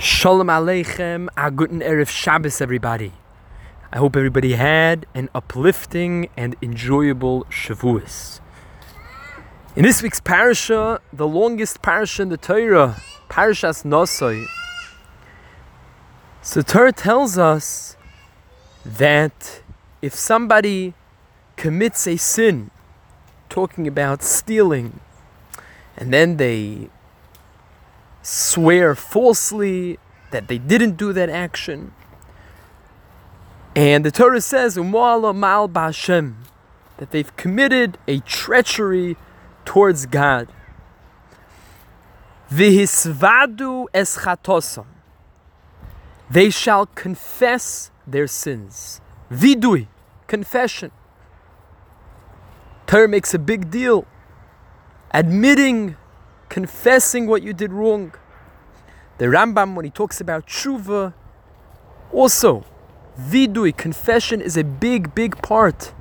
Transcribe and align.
Shalom 0.00 0.46
Aleichem, 0.46 1.28
a 1.36 1.50
guten 1.50 1.80
Erev 1.80 2.08
Shabbos, 2.08 2.60
everybody. 2.60 3.14
I 3.92 3.98
hope 3.98 4.14
everybody 4.14 4.52
had 4.52 5.06
an 5.12 5.28
uplifting 5.34 6.28
and 6.36 6.54
enjoyable 6.62 7.46
Shavuos. 7.46 8.38
In 9.74 9.82
this 9.82 10.00
week's 10.00 10.20
parasha, 10.20 11.00
the 11.12 11.26
longest 11.26 11.82
parasha 11.82 12.22
in 12.22 12.28
the 12.28 12.36
Torah, 12.36 13.02
Parashas 13.28 13.84
Nosoi, 13.84 14.46
so 16.42 16.62
Torah 16.62 16.92
tells 16.92 17.36
us 17.36 17.96
that 18.84 19.62
if 20.00 20.14
somebody 20.14 20.94
commits 21.56 22.06
a 22.06 22.16
sin, 22.16 22.70
talking 23.48 23.88
about 23.88 24.22
stealing, 24.22 25.00
and 25.96 26.12
then 26.12 26.36
they 26.36 26.88
swear 28.28 28.94
falsely 28.94 29.98
that 30.32 30.48
they 30.48 30.58
didn't 30.58 30.96
do 30.96 31.14
that 31.14 31.30
action. 31.30 31.92
And 33.74 34.04
the 34.04 34.10
Torah 34.10 34.42
says, 34.42 34.76
mal 34.76 35.22
b'Hashem, 35.22 36.34
that 36.98 37.10
they've 37.10 37.34
committed 37.36 37.96
a 38.06 38.18
treachery 38.20 39.16
towards 39.64 40.04
God. 40.04 40.48
Vihisvadu 42.50 43.86
eschatosam. 43.94 44.86
They 46.30 46.50
shall 46.50 46.84
confess 46.84 47.90
their 48.06 48.26
sins. 48.26 49.00
Vidui, 49.30 49.86
confession. 50.26 50.90
Torah 52.86 53.08
makes 53.08 53.32
a 53.32 53.38
big 53.38 53.70
deal. 53.70 54.06
Admitting 55.12 55.96
confessing 56.48 57.26
what 57.26 57.42
you 57.42 57.52
did 57.52 57.72
wrong. 57.72 58.14
The 59.18 59.26
Rambam, 59.26 59.74
when 59.74 59.84
he 59.84 59.90
talks 59.90 60.20
about 60.20 60.46
tshuva, 60.46 61.14
also, 62.12 62.64
vidui, 63.20 63.76
confession 63.76 64.40
is 64.40 64.56
a 64.56 64.64
big, 64.64 65.14
big 65.14 65.42
part 65.42 65.92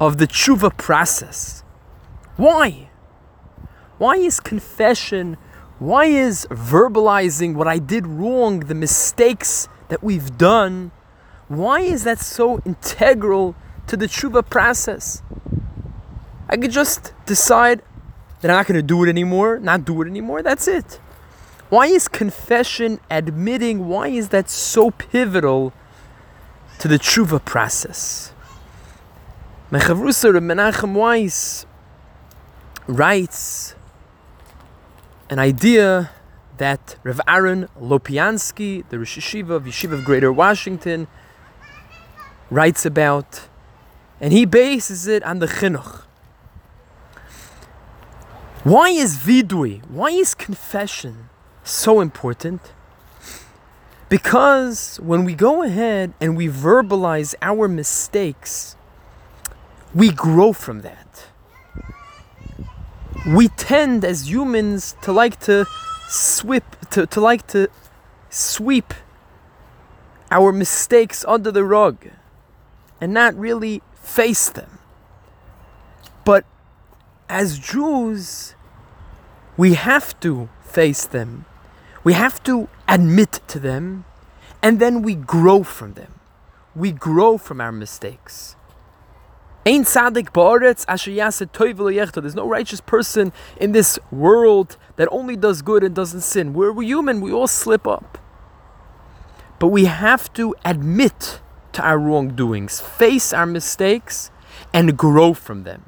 of 0.00 0.18
the 0.18 0.26
tshuva 0.26 0.76
process. 0.76 1.62
Why? 2.36 2.88
Why 3.98 4.14
is 4.14 4.38
confession, 4.38 5.36
why 5.78 6.04
is 6.04 6.46
verbalizing 6.50 7.54
what 7.54 7.66
I 7.66 7.78
did 7.78 8.06
wrong, 8.06 8.60
the 8.60 8.74
mistakes 8.74 9.68
that 9.88 10.02
we've 10.02 10.38
done, 10.38 10.92
why 11.48 11.80
is 11.80 12.04
that 12.04 12.20
so 12.20 12.60
integral 12.64 13.56
to 13.88 13.96
the 13.96 14.06
tshuva 14.06 14.48
process? 14.48 15.22
I 16.48 16.56
could 16.56 16.70
just 16.70 17.12
decide 17.26 17.82
I'm 18.42 18.48
not 18.48 18.66
going 18.66 18.76
to 18.76 18.82
do 18.82 19.04
it 19.04 19.08
anymore, 19.08 19.58
not 19.58 19.84
do 19.84 20.00
it 20.02 20.06
anymore, 20.06 20.42
that's 20.42 20.68
it. 20.68 21.00
Why 21.68 21.86
is 21.86 22.08
confession, 22.08 23.00
admitting, 23.10 23.88
why 23.88 24.08
is 24.08 24.28
that 24.30 24.48
so 24.48 24.90
pivotal 24.90 25.72
to 26.78 26.88
the 26.88 26.98
tshuva 26.98 27.44
process? 27.44 28.32
Mechavrusa 29.70 30.32
Menachem 30.38 30.94
Weiss 30.94 31.66
writes 32.86 33.74
an 35.28 35.38
idea 35.38 36.10
that 36.56 36.96
Rav 37.02 37.20
Aaron 37.28 37.68
Lopiansky, 37.78 38.88
the 38.88 38.98
Rosh 38.98 39.18
Yeshiva 39.18 39.50
of 39.50 39.64
Yeshiva 39.64 39.92
of 39.92 40.04
Greater 40.04 40.32
Washington, 40.32 41.06
writes 42.50 42.86
about, 42.86 43.48
and 44.20 44.32
he 44.32 44.46
bases 44.46 45.06
it 45.06 45.22
on 45.22 45.38
the 45.38 45.46
chinuch. 45.46 46.04
Why 48.68 48.90
is 48.90 49.16
vidui, 49.16 49.80
why 49.88 50.10
is 50.10 50.34
confession 50.34 51.30
so 51.64 52.02
important? 52.02 52.60
Because 54.10 55.00
when 55.02 55.24
we 55.24 55.32
go 55.32 55.62
ahead 55.62 56.12
and 56.20 56.36
we 56.36 56.48
verbalize 56.48 57.34
our 57.40 57.66
mistakes, 57.66 58.76
we 59.94 60.10
grow 60.10 60.52
from 60.52 60.82
that. 60.82 61.28
We 63.26 63.48
tend 63.48 64.04
as 64.04 64.28
humans 64.30 64.96
to 65.00 65.12
like 65.12 65.40
to 65.48 65.64
sweep 66.10 66.64
to, 66.90 67.06
to 67.06 67.20
like 67.22 67.46
to 67.46 67.68
sweep 68.28 68.92
our 70.30 70.52
mistakes 70.52 71.24
under 71.26 71.50
the 71.50 71.64
rug 71.64 72.10
and 73.00 73.14
not 73.14 73.34
really 73.34 73.80
face 73.94 74.50
them. 74.50 74.78
But 76.26 76.44
as 77.30 77.58
Jews, 77.58 78.54
we 79.58 79.74
have 79.74 80.18
to 80.20 80.48
face 80.62 81.04
them. 81.04 81.44
We 82.04 82.14
have 82.14 82.42
to 82.44 82.68
admit 82.86 83.40
to 83.48 83.58
them, 83.58 84.06
and 84.62 84.80
then 84.80 85.02
we 85.02 85.16
grow 85.16 85.64
from 85.64 85.94
them. 85.94 86.14
We 86.74 86.92
grow 86.92 87.36
from 87.36 87.60
our 87.60 87.72
mistakes. 87.72 88.54
There's 89.66 89.96
no 89.96 90.10
righteous 92.48 92.80
person 92.80 93.32
in 93.60 93.72
this 93.72 93.98
world 94.10 94.76
that 94.96 95.08
only 95.10 95.36
does 95.36 95.60
good 95.60 95.82
and 95.82 95.94
doesn't 95.94 96.20
sin. 96.20 96.54
We're, 96.54 96.72
we're 96.72 96.84
human, 96.84 97.20
we 97.20 97.32
all 97.32 97.48
slip 97.48 97.86
up. 97.86 98.16
But 99.58 99.68
we 99.68 99.84
have 99.86 100.32
to 100.34 100.54
admit 100.64 101.40
to 101.72 101.82
our 101.82 101.98
wrongdoings, 101.98 102.80
face 102.80 103.32
our 103.32 103.46
mistakes, 103.46 104.30
and 104.72 104.96
grow 104.96 105.34
from 105.34 105.64
them. 105.64 105.86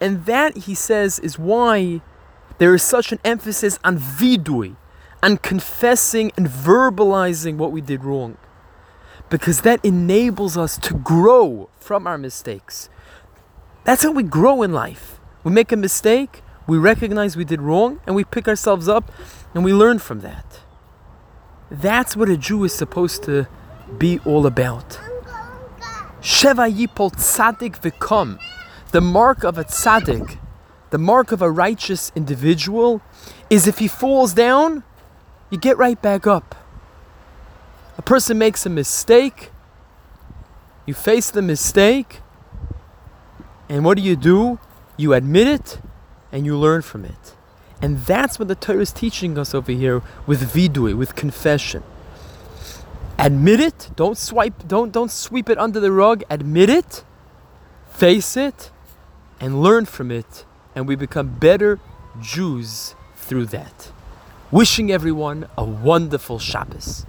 And 0.00 0.24
that, 0.26 0.56
he 0.56 0.74
says, 0.74 1.18
is 1.18 1.38
why 1.38 2.00
there 2.58 2.74
is 2.74 2.82
such 2.82 3.12
an 3.12 3.18
emphasis 3.24 3.78
on 3.84 3.98
vidui, 3.98 4.76
on 5.22 5.36
confessing 5.38 6.32
and 6.36 6.46
verbalizing 6.46 7.56
what 7.56 7.72
we 7.72 7.80
did 7.80 8.04
wrong. 8.04 8.36
Because 9.28 9.62
that 9.62 9.84
enables 9.84 10.56
us 10.56 10.78
to 10.78 10.94
grow 10.94 11.68
from 11.78 12.06
our 12.06 12.16
mistakes. 12.16 12.88
That's 13.84 14.02
how 14.02 14.12
we 14.12 14.22
grow 14.22 14.62
in 14.62 14.72
life. 14.72 15.20
We 15.44 15.52
make 15.52 15.72
a 15.72 15.76
mistake, 15.76 16.42
we 16.66 16.78
recognize 16.78 17.36
we 17.36 17.44
did 17.44 17.60
wrong, 17.60 18.00
and 18.06 18.16
we 18.16 18.24
pick 18.24 18.48
ourselves 18.48 18.88
up 18.88 19.12
and 19.54 19.64
we 19.64 19.72
learn 19.72 19.98
from 19.98 20.20
that. 20.20 20.60
That's 21.70 22.16
what 22.16 22.28
a 22.28 22.36
Jew 22.36 22.64
is 22.64 22.72
supposed 22.72 23.22
to 23.24 23.46
be 23.98 24.18
all 24.20 24.46
about. 24.46 24.98
Sheva 26.20 26.70
yipol 26.72 27.12
tzadik 27.12 27.80
v'kom. 27.80 28.38
The 28.92 29.00
mark 29.00 29.44
of 29.44 29.58
a 29.58 29.64
tzaddik 29.64 30.38
the 30.90 30.98
mark 30.98 31.32
of 31.32 31.42
a 31.42 31.50
righteous 31.50 32.12
individual 32.14 33.02
is 33.50 33.66
if 33.66 33.78
he 33.78 33.88
falls 33.88 34.32
down, 34.32 34.84
you 35.50 35.58
get 35.58 35.76
right 35.76 36.00
back 36.00 36.26
up. 36.26 36.54
A 37.98 38.02
person 38.02 38.38
makes 38.38 38.66
a 38.66 38.70
mistake, 38.70 39.50
you 40.84 40.94
face 40.94 41.30
the 41.30 41.42
mistake, 41.42 42.20
and 43.68 43.84
what 43.84 43.96
do 43.96 44.02
you 44.02 44.16
do? 44.16 44.58
You 44.96 45.12
admit 45.12 45.48
it 45.48 45.80
and 46.30 46.46
you 46.46 46.56
learn 46.56 46.82
from 46.82 47.04
it. 47.04 47.34
And 47.82 47.98
that's 48.00 48.38
what 48.38 48.48
the 48.48 48.54
Torah 48.54 48.80
is 48.80 48.92
teaching 48.92 49.38
us 49.38 49.54
over 49.54 49.72
here 49.72 50.02
with 50.26 50.52
vidui, 50.52 50.96
with 50.96 51.14
confession. 51.14 51.82
Admit 53.18 53.60
it, 53.60 53.90
don't 53.96 54.16
swipe, 54.16 54.66
don't 54.68 54.92
don't 54.92 55.10
sweep 55.10 55.48
it 55.48 55.58
under 55.58 55.80
the 55.80 55.90
rug, 55.90 56.22
admit 56.30 56.70
it, 56.70 57.04
face 57.90 58.36
it, 58.36 58.70
and 59.40 59.62
learn 59.62 59.84
from 59.84 60.10
it 60.10 60.45
and 60.76 60.86
we 60.86 60.94
become 60.94 61.28
better 61.28 61.80
Jews 62.20 62.94
through 63.16 63.46
that. 63.46 63.90
Wishing 64.52 64.92
everyone 64.92 65.48
a 65.58 65.64
wonderful 65.64 66.38
Shabbos. 66.38 67.04